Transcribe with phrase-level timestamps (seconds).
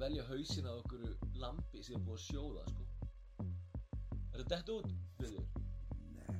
[0.00, 1.02] velja hausin á okkur
[1.36, 2.86] lampi sem er búið að sjóða sko.
[4.32, 4.88] Er þetta dett út,
[5.20, 5.44] Guður?
[6.16, 6.38] Nei.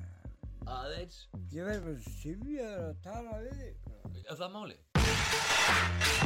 [0.65, 1.19] Aðeins?
[1.53, 4.25] Ég verður bara sifjaður að tala við þig.
[4.25, 6.20] Er það máli?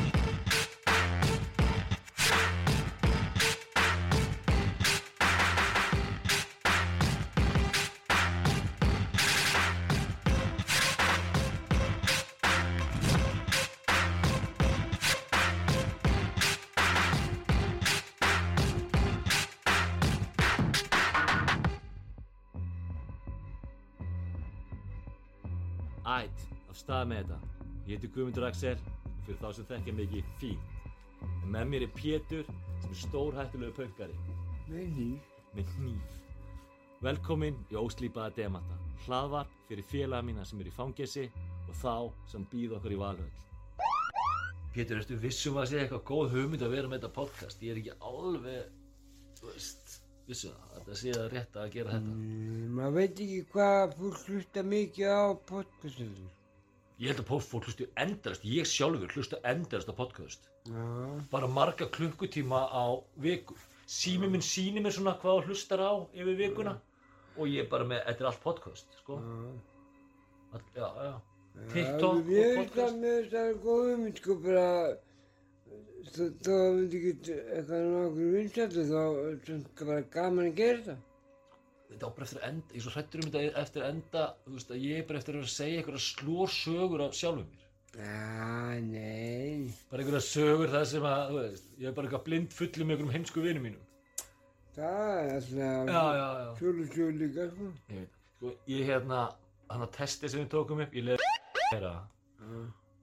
[26.16, 27.38] Ætt, af stað með þetta.
[27.86, 30.74] Ég heiti Guðmundur Axel og fyrir þá sem þekkja ekki fínt.
[31.44, 32.46] En með mér er Pétur
[32.82, 34.16] sem er stórhættulegu pöngari
[34.70, 35.32] Með nýf.
[35.56, 36.16] með hníf.
[37.06, 41.26] Velkomin í Óslýpaða Demata, hlaðvarp fyrir félaga mína sem er í fangesi
[41.70, 41.94] og þá
[42.32, 43.36] sem býð okkur í valhöll.
[44.76, 47.62] Pétur, ertu vissum að segja eitthvað góð hugmynd að vera með þetta podcast?
[47.64, 48.74] Ég er ekki alveg,
[50.26, 52.14] þú veist, vissum að þetta sé það rétt að gera þetta.
[52.16, 56.16] Mm, maður veit ekki hvað fólk hlusta mikið á podcastum.
[56.96, 60.50] Ég held að fólk hlustu endast, ég sjálfur hlusta endast á podcast.
[60.66, 60.86] Já,
[61.32, 62.86] Bara marga klukkutíma á
[63.22, 63.54] viku.
[63.86, 66.80] Sími minn sýnir mér svona hvað hlustar á yfir vikuna
[67.38, 69.20] og ég er bara með, þetta er allt podcast, sko.
[69.20, 69.74] já.
[70.56, 71.16] All, já, já.
[71.72, 72.96] TikTok Já, ég og veit að podcast.
[73.04, 74.66] mér það er góð hugmynd sko bara
[76.14, 80.96] þó það myndi ekki eitthvað nokkur vinsættu þá er það bara gaman að gera þetta.
[81.86, 84.74] Þetta á bara eftir enda, ég er svo hrættur um þetta eftir enda, þú veist
[84.74, 87.66] að ég er bara eftir að segja einhverja slórsögur af sjálfum mér.
[87.96, 89.74] Já, nei.
[89.92, 92.96] Bara einhverja sögur það sem að, þú veist, ég er bara eitthvað blind fullum með
[92.96, 93.84] einhverjum heimsku vinum mínum.
[94.76, 97.70] Það er alltaf sjólu líka sko.
[97.94, 99.22] Ég veit, sko, ég hérna,
[99.72, 102.02] hann á testi sem við tókum upp, ég leði að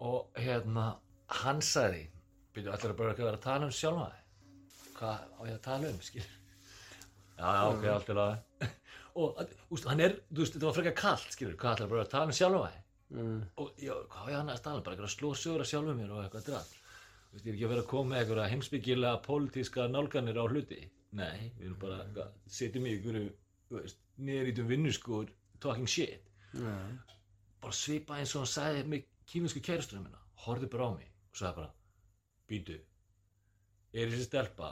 [0.02, 0.84] og hérna,
[1.42, 2.02] hann sagði,
[2.54, 4.20] byrju, allir bara ekki að vera að tala um sjálfa þig.
[4.98, 6.24] Hvað á ég að tala um, skil?
[7.38, 8.70] Já, já, ok, allt er að
[9.12, 12.12] Og, veist, hann er, þú veist, þetta var frekar kallt, skilur, hvað allir bara að
[12.14, 12.78] tala um sjálfa þig?
[13.12, 13.40] Mm.
[13.60, 16.00] Og já, hvað á ég hann að tala um, bara eitthvað sló sögur að sjálfum
[16.00, 16.70] mér og eitthvað drall.
[17.26, 20.44] Þú veist, ég er ekki að vera að koma með eitthvað heimsbyggilega pólitíska nálganir á
[20.48, 20.80] hluti.
[21.12, 23.20] Nei, við erum bara, eitthvað, setjum í ykkur,
[23.68, 25.28] þú veist, niðurítum vinnuskur,
[25.62, 26.20] talking shit
[26.52, 26.74] Já.
[27.62, 31.38] bara svipa eins og hann sagði með kýminsku kærustunum minna horfði bara á mig og
[31.38, 31.70] sagði bara
[32.52, 32.78] býtu,
[33.92, 34.70] er þessi stelpa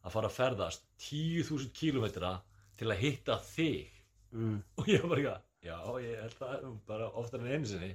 [0.00, 2.34] að fara að ferðast 10.000 kílómetra
[2.80, 3.96] til að hitta þig?
[4.32, 4.60] Mm.
[4.78, 5.36] og ég var bara
[5.66, 7.88] já, ég held það bara oftar en einu sinni.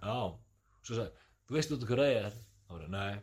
[0.00, 0.14] Já,
[0.86, 2.36] svo sagði, þú veist út hvað það er.
[2.68, 3.18] Þá var það,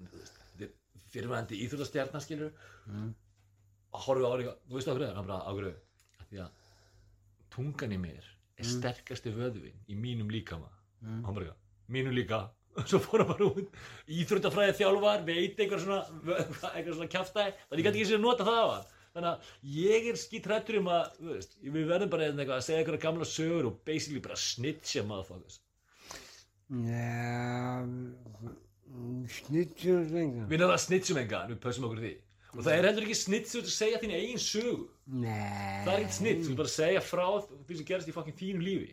[0.00, 0.72] þetta er
[1.12, 2.52] fyrirvæðandi íþjóðastjarnar skilur
[2.86, 3.08] Mm.
[3.96, 5.70] og horfði á því, þú veist á hverju hann bara, hverju,
[6.20, 6.50] af því að
[7.54, 8.26] tungan í mér
[8.56, 10.68] er sterkasti vöðvin í mínum líkama.
[11.00, 11.20] Mm.
[11.22, 11.54] og hann bara,
[11.90, 12.38] mínum líka
[12.90, 13.78] svo fór hann bara út.
[14.16, 16.00] Íþróttafræði þjálfar, veit eitthvað svona
[16.74, 18.92] eitthvað svona kjafstæði, þannig ég gæti ekki sér að nota það á hann.
[19.16, 22.82] Þannig að ég er skítrættur um að veist, við verðum bara hérna eitthvað að segja
[22.82, 25.62] eitthvað gamla sögur og basically bara snitcha motherfuckers.
[26.66, 27.86] Já,
[29.38, 30.44] snittsjum slenga.
[30.50, 32.12] við erum að snitchum enga, við pössum okkur því.
[32.56, 34.84] Og það er heldur ekki snitch að segja þín eigin sögu.
[35.06, 35.84] Nei.
[35.86, 38.38] það er ekkert snitch, þú er bara að segja frá því sem gerast í fucking
[38.40, 38.92] þínu lífi.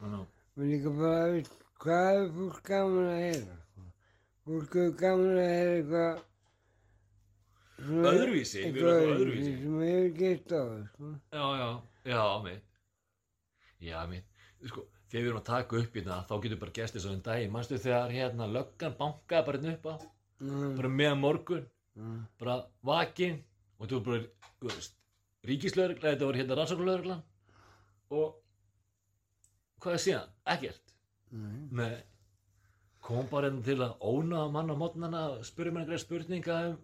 [0.00, 0.20] Að
[0.60, 1.40] Og líka bara,
[1.80, 3.56] hvað er fólk gaman að heyra?
[3.64, 3.86] sko?
[4.50, 6.22] Fólk er gaman að heyra eitthvað...
[7.80, 9.52] svona- Öðruvísi, eitthvað öðruvísi.
[9.62, 11.12] sem hefur gert á það, sko.
[11.32, 11.68] Já, já,
[12.14, 12.64] já, mitt
[13.80, 14.26] Já, mitt
[14.68, 17.22] Sko, þegar við erum að taka upp í það þá getur bara gestið svo en
[17.24, 19.94] daginn Manstu þegar hérna löggan bankaði bara hérna upp á
[20.40, 20.76] Mm.
[20.76, 21.66] bara meðan morgun
[21.96, 22.20] Mm.
[22.40, 23.42] bara vakinn
[23.78, 24.20] og var bara,
[24.60, 24.94] þú veist
[25.44, 27.22] ríkislögregla, þetta var hérna rannsóknlögreglan
[28.10, 28.36] og
[29.80, 30.30] hvað er síðan?
[30.46, 30.89] Ekkert
[31.30, 31.58] Nei.
[31.70, 31.98] Nei
[33.00, 36.78] kom bara hérna til að óna mann á mótnana og spurði mér einhverja spurninga um.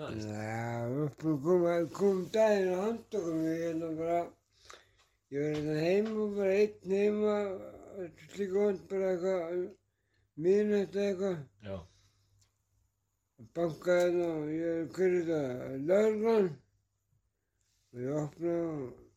[0.00, 4.20] Já, kom, kom daginn og handtökum við hérna bara,
[5.34, 7.36] ég var hérna heima og bara einn heima,
[8.32, 9.60] slíka vond bara eitthvað,
[10.46, 11.36] minnætt eitthvað,
[13.58, 15.42] bankaði hérna og ég, er þetta,
[15.90, 16.50] lögreglan?
[17.90, 19.09] Og ég opnaði og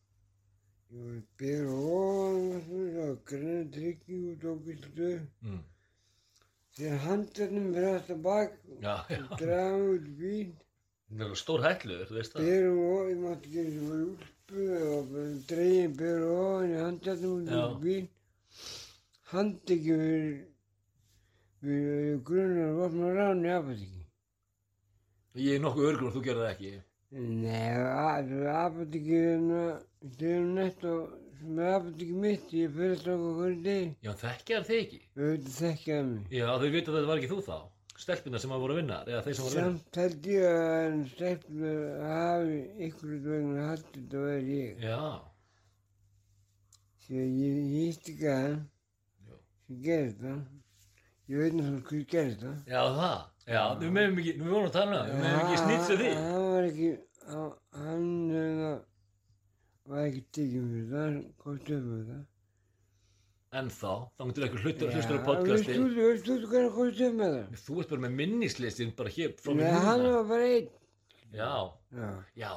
[0.94, 5.24] ég og ofan og trygging og tók í stöð.
[5.42, 5.62] mm.
[6.74, 10.54] Þegar handarnir fyrir aftan bak og draga út bíl.
[11.14, 14.00] Það er stór hætluður, þú veist það Berum og ég mátti ekki eins og var
[14.06, 14.62] úlpu
[14.94, 15.12] og
[15.50, 18.08] dregin berum ofan í handarnum út í bíl.
[19.34, 20.26] Handekki við,
[21.68, 24.02] við grunnar vopna rán í apotekki.
[25.34, 26.74] Ég er nokkuð örgur og þú gerði það ekki
[27.14, 27.68] Nei,
[28.50, 29.60] apotekki hérna,
[30.02, 33.92] þetta er nett og sem er apotekki mitt, ég fyrir þetta okkur hverju degi.
[34.02, 36.24] Já, þekkjar þig ekki Við veitum þekkjaði mig.
[36.34, 37.56] Já, þau vita að þetta var ekki þú þá
[38.04, 40.46] stelpina sem að voru að vinna eða þeir sem voru að vinna Samt held ég
[40.48, 41.78] að stelpur
[42.08, 42.58] hafi
[42.88, 44.82] ykkur vegna haldið þetta vera ég.
[44.82, 45.02] Já,
[47.14, 48.58] að ég hýtti ekki að hann
[49.68, 50.42] sem gerði það.
[51.30, 52.58] Ég veit náttúrulega hvað gerði það.
[52.74, 55.56] já það Já, við meðum ekki, við vorum að tala um það, við meðum ekki
[55.62, 56.90] snitsa því Hann var ekki,
[57.28, 58.84] hann-
[59.84, 62.22] var ekki tekinn fyrir það, komst upp með það.
[63.54, 66.62] En þá, þá getur eitthvað hlutur að hlustur á podcasti Veistu þú, veistu þú hvað
[66.64, 67.60] hann komst upp með það?
[67.66, 70.72] Þú ert bara með minnislistin bara hér frá Nei, mér hann var bara einn.
[71.34, 71.52] Já,
[71.94, 72.08] Já,
[72.40, 72.50] já,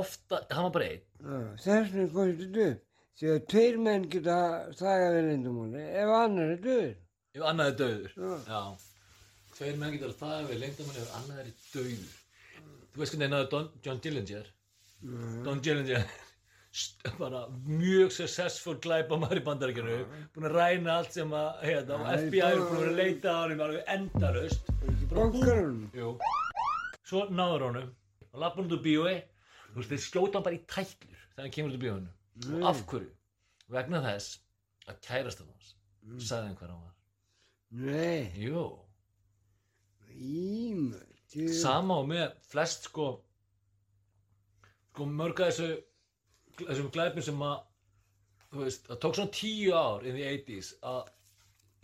[0.00, 2.84] ofta, hann var bara einn já, þess vegna komst þetta upp.
[3.20, 4.36] Því að tveir menn geta
[4.80, 6.92] þagað við leyndamáli ef annar er döður.
[7.36, 8.12] Ef annað er döður
[8.50, 8.62] Já.
[9.60, 12.16] Tveir menn getur að það við lengdamann ef annað er döður
[12.90, 14.46] Þú veist hvernig einaður Don, John Dillinger?
[15.44, 16.06] Don Dillinger
[17.18, 19.96] bara mjög successful glæpamæður í bandaríkjunu
[20.32, 23.38] búin að ræna allt sem að hérna, og FBI er búin að leita á
[25.50, 25.80] hann.
[25.98, 26.12] Jú.
[27.10, 27.88] Svo náður honum.
[28.30, 29.16] Og lappar hann út úr bíói.
[29.72, 32.12] Þú veist þeir skjóta hann bara í tætlur þegar hann kemur út úr bíóinu.
[32.46, 32.62] Nei.
[32.70, 33.10] af hverju?
[33.70, 34.38] vegna þess
[34.88, 35.74] að kærastan hans
[36.26, 36.94] sagði hann hver hann var.
[37.70, 38.64] Nei, Jú,
[40.20, 41.06] ímur.
[41.62, 43.04] sama og með flest sko
[44.90, 45.68] sko mörg að þessu
[46.60, 47.60] þessum glæpum sem að
[48.50, 51.10] þú veist, það tók svona tíu ár in the 80s að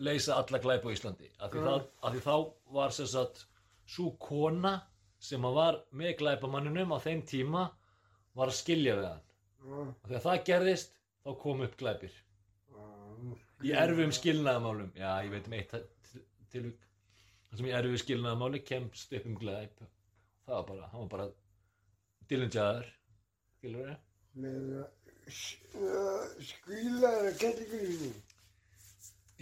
[0.09, 1.29] leysa alla glæpa á Íslandi.
[1.41, 1.67] Af því, Já.
[1.69, 2.35] það, af því þá
[2.77, 3.45] var sem sagt
[3.87, 4.73] svo kona
[5.23, 7.63] sem að var með glæpamanninum á þeim tíma
[8.37, 9.23] var að skilja við hann.
[9.71, 12.19] Og þegar það gerðist þá kom upp glæpir.
[13.65, 15.71] Í erfum skilnaðamálum já, ég veit um eitt
[16.11, 16.83] til- tilvík
[17.49, 19.83] þar sem í erfum skilnaðamáli kemst upp um glæp.
[20.47, 21.29] Það var bara, hann var bara
[22.31, 22.87] Dillinger
[23.67, 23.93] skilur?
[24.37, 24.87] Með
[26.47, 28.17] skvílar að kettingurinn.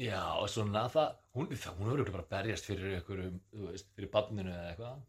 [0.00, 3.90] já, og svona það hún, það, hún verður bara að berjast fyrir ykkur þú veist,
[3.96, 5.02] fyrir barninu eða eitthvað.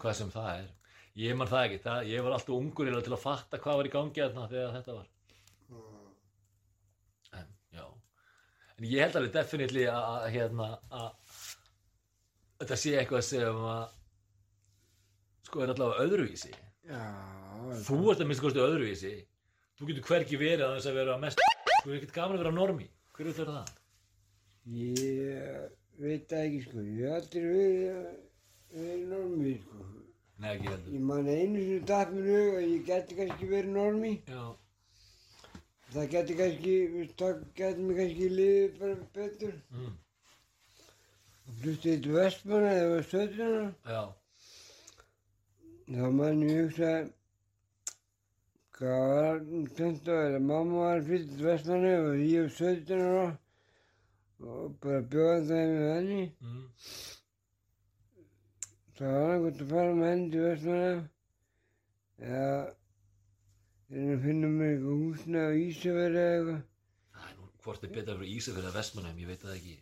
[0.00, 0.72] Hvað sem það er.
[1.16, 3.92] Ég man það ekki, það, ég var alltaf ungur til að fatta hvað var í
[3.94, 5.12] gangi þarna þegar þetta var.
[7.40, 7.86] En, já.
[8.76, 11.08] En ég held alveg definitely að, að hérna að
[12.60, 13.86] þetta sé eitthvað sem að
[15.46, 16.52] sko er allavega öðruvísi
[16.86, 17.00] Já,
[17.86, 19.14] þú ert að minnst kosti öðruvísi
[19.78, 21.42] þú getur hvergi verið að þess að vera mest
[21.82, 22.86] þú er ekkert gaman að vera normi
[23.16, 23.74] hver er það?
[24.76, 28.06] Ég veit ekki sko, ég hef aldrei verið,
[28.76, 29.84] verið normið sko.
[30.42, 33.70] Nei ekki heldur Ég man einu sem datt mér hug að ég geti kannski verið
[33.76, 34.10] normi.
[34.28, 34.42] já,
[35.94, 36.74] Það geti kannski,
[37.22, 39.54] það geti mig kannski liðið bara betur.
[39.70, 39.94] mm,
[41.46, 43.02] Hlustið til Vestmanna eða
[43.86, 44.00] já,
[45.86, 46.92] Þá man ég hugsa,
[48.78, 49.36] hvað var
[49.78, 50.40] þetta að vera?
[50.50, 53.26] Mamma var flytt til Vestmanna og ég og Söðruna
[54.46, 56.24] og bara bjóða það með henni.
[56.42, 56.66] mm,
[58.98, 60.92] Það var einhvern að fara með henni til Vestmanna
[62.26, 62.50] eða
[64.16, 66.62] að finna mér eitthvað húsna á Ísafjörði eða eitthvað.
[67.22, 69.76] er hvort er betra fyrir Ísafjörð að Vestmannheim, ég veit það ekki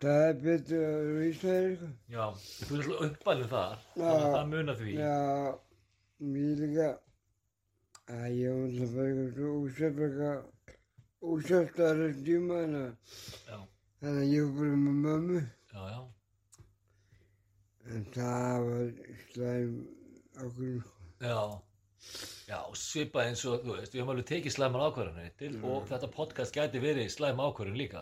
[0.00, 1.94] Það er betur Ísafjörði eitthvað.
[2.14, 2.24] já,
[2.66, 4.92] þú er alltaf uppalinn þar þannig að það munar því.
[4.96, 5.16] Já,
[6.34, 6.88] mér líka
[8.10, 9.50] að ég var alltaf eitthvað svo
[11.84, 12.88] að þessum tíma þannig
[14.00, 15.40] að ég var bara með mömmu.
[15.70, 16.00] Já, já,
[17.90, 18.86] en það var
[19.34, 19.74] slæm
[20.40, 20.94] ákveðin sko.
[21.20, 21.40] já.
[22.48, 26.08] Já, svipað eins og, þú veist, við höfum alveg tekið slæmar ákvarðanir til og þetta
[26.16, 28.00] podcast gæti verið slæm ákvarðan líka.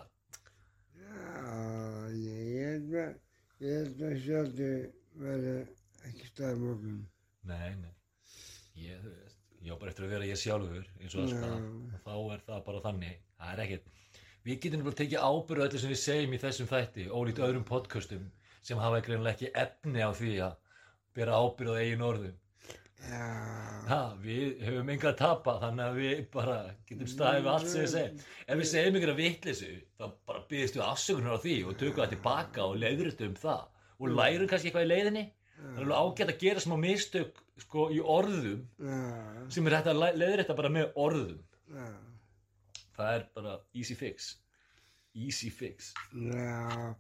[0.95, 1.78] Já,
[2.95, 3.19] held
[3.61, 4.83] að ég held að sjálfur
[5.23, 5.55] verða
[6.09, 7.05] ekki slæm ákveðin.
[7.51, 7.95] nei, nei.
[8.79, 12.03] Ég, þú veist, ég á bara eftir að vera ég sjálfur eins og alltaf, og
[12.05, 13.23] þá er það bara þannig.
[13.39, 13.89] Það er ekkert.
[14.47, 18.29] Við getum bara tekið ábyrðu öllu sem við segjum í þessum þætti ólít öðrum podcastum
[18.63, 20.55] sem hafa greinlega ekki efni á því að
[21.19, 22.37] bera ábyrðu á eigin orðum
[22.99, 26.57] Ha, við höfum enga að tapa þannig að við bara
[26.89, 28.23] getum staðið við allt sem við segjum.
[28.45, 32.03] Ef við segjum ykkur að vitleysu þá bara byggðist við afsökunar á því og tökum
[32.03, 33.63] það tilbaka og leiðrutum það.
[33.99, 35.25] Og lærum kannski eitthvað í leiðinni.
[35.59, 38.61] Það er alveg ágætt að gera smá mistök sko í orðum
[39.51, 41.41] sem er hægt að leiðrætta bara með orðum.
[42.99, 44.35] Það er bara easy fix.
[45.19, 45.95] Easy fix.
[46.13, 46.93] Já,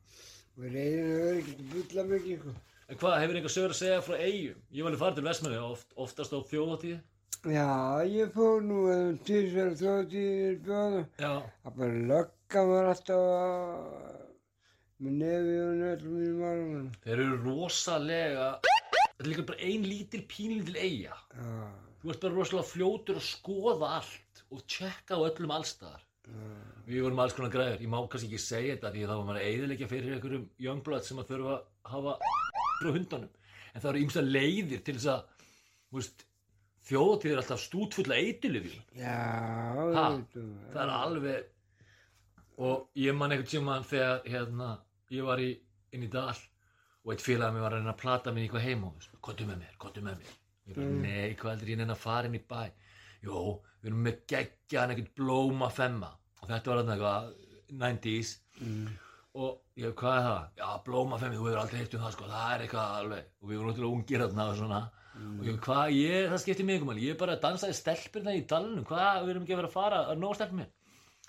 [0.56, 2.56] og reyðin að vera ekki að bulla mikið sko.
[2.88, 5.60] En hvað, hefur einhver sögur að segja frá eigum ég var alveg farið til Vestmanni
[5.64, 6.98] oft, oftast á þjóðatíð
[7.46, 11.02] Já, ég fór nú eða tísverð þjóðtíðir bjóða.
[11.22, 14.16] já, Það bara lögga var alltaf
[14.98, 16.88] með nefi og nöllum mínum árum.
[17.04, 21.68] þeir eru rosalega þetta er líka bara ein lítil pínlítil eiga Já,
[22.02, 26.02] þú ert bara rosalega fljótur að skoða allt og tjekka á öllum allstaðar
[26.88, 29.46] við vorum alls konar græður, ég má kannski ekki segja þetta því þá var maður
[29.46, 32.16] eiðilegja fyrir einhverjum youngblood sem að þurfa að hafa
[32.78, 33.30] frá hundunum,
[33.74, 35.46] en það eru ymsa leiðir til þess að,
[35.94, 36.26] veist
[36.88, 38.74] þjóðtíð er alltaf stútfulla veitum
[40.72, 41.54] það er alveg
[42.58, 44.70] og ég man einhvern tímann þegar hérna,
[45.14, 45.52] ég var í,
[45.94, 46.34] inn í dal
[47.04, 48.90] og eitt félag mér var að reyna að plata mér í eitthvað heima.
[48.90, 50.32] Og kontu með mér, kontu með mér.
[50.68, 52.62] Ég bara, nei, hvað heldur ég neina að fara inn í bæ?
[53.24, 53.38] Jó,
[53.80, 56.10] við erum með geggjan einhvern blóma femma.
[56.42, 57.30] Og þetta var þarna eitthvað
[57.84, 58.34] 90s
[59.34, 60.46] og ég, hvað er það?
[60.60, 63.50] Já, blóma femmi, þú hefur aldrei heilt um það sko, það er eitthvað alveg og
[63.50, 64.80] við vorum náttúrulega ungir þarna og svona.
[65.18, 67.04] Og ég, hvað, ég, það skiptir mig ekki máli.
[67.08, 68.84] Ég er bara að dansa í stelpurna í dalnum.
[68.86, 70.68] Hvað, við erum ekki að vera að fara að nóga stelpur mér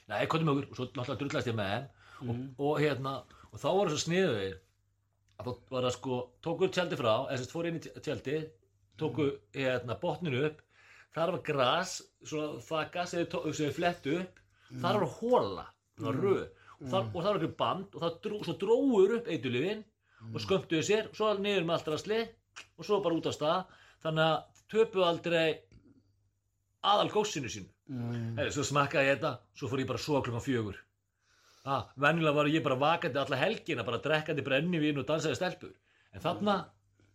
[0.10, 0.70] Nei, komdu með okkur.
[0.70, 1.90] Og svo náttúrulega drullast ég með þeim.
[2.20, 3.14] Og, og hérna,
[3.50, 4.56] og þá voru svo sniðuðir
[5.40, 6.16] að þá var það sko
[6.46, 8.40] tóku tjaldi frá, eða sérst fór inn í tjaldi
[9.00, 10.64] tóku hérna botninu upp.
[11.16, 14.42] Þar var gras, svona þakka þið flettu upp.
[14.70, 15.66] Þar var hóla,
[15.98, 16.44] svona röð
[16.80, 19.82] og þar, og þar var ekki band og það dró, svo dróður upp eitulifin
[20.34, 22.22] og skömmtuðu sér svo niður með allt rastli
[22.78, 25.44] og svo bara út á stað þannig að töpuðu aldrei
[26.88, 30.44] aðal góssinu sínu Heri, svo smakkaði ég þetta, svo fór ég bara að sofa klukkan
[30.46, 30.76] fjögur.
[31.66, 35.72] Ah, venjulega var ég bara vakandi alla helgina, bara drekkandi brennivín og dansaði stelpur.
[36.14, 36.56] En þarna,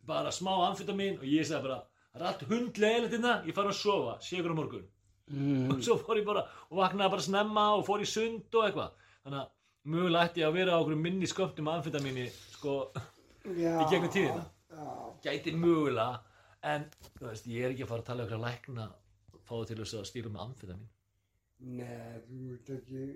[0.09, 1.79] bara smá amfetamin og ég sagði bara,
[2.11, 4.91] það er allt hundlega eilitina, ég fara að sofa, sékur á morgun.
[5.73, 9.04] Og svo fór ég bara, og vaknaði bara snemma og fór í sund og eitthvað.
[9.25, 12.75] Þannig að mögulega ætti ég að vera á okkur minni skömmtum amfetamini, sko,
[13.45, 14.43] Já, í gegnum tíðina.
[14.75, 14.89] Já,
[15.25, 16.19] Gæti mögulega,
[16.75, 18.89] en, þú veist, ég er ekki að fara að tala um okkur að lækna,
[19.49, 20.91] fáið til þess að stýra með amfetamin.
[21.65, 23.07] Nei, þú ert ekki,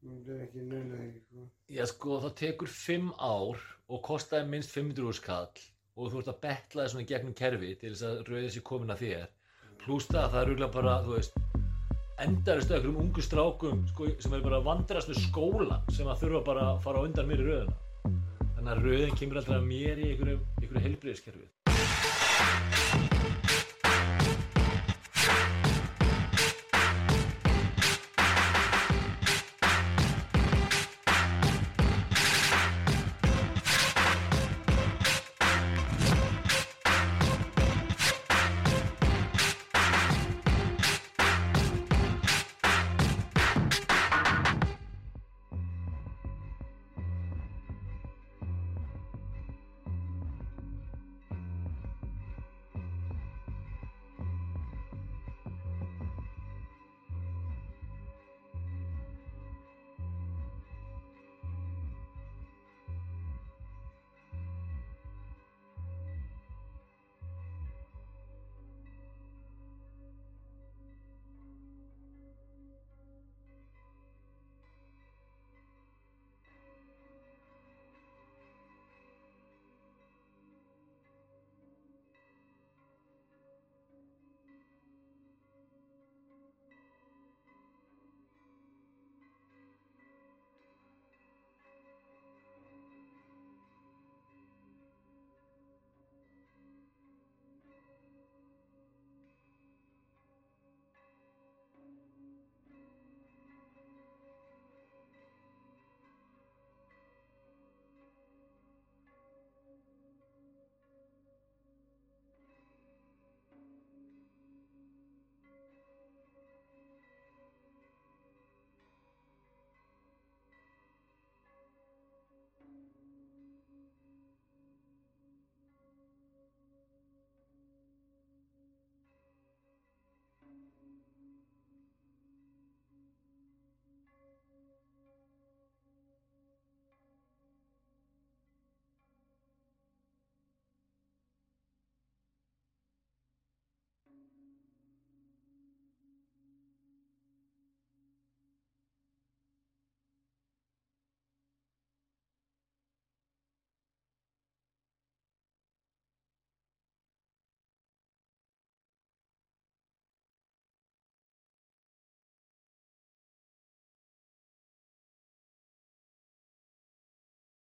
[0.00, 1.46] þú ert ekki nenni því, sko.
[1.76, 3.60] Já sko það tekur fimm ár
[3.92, 7.74] og kostaði minnst 500 skall og þú ert að betla þess svona í gegnum kerfi
[7.76, 9.26] til þess að rauðið sér komin að þér
[9.82, 11.41] pluss það að það er rúglega bara þú veist
[12.22, 16.44] endarist einhverjum ungu strákum sko, sem er bara að vandrast með skólan sem að þurfa
[16.50, 17.76] bara að fara undan mér í rauðina
[18.56, 21.48] þannig að rauðin kemur alltaf mér í einhverju, einhverju heilbriðiskerfi